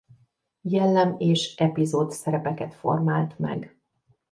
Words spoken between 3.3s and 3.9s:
meg.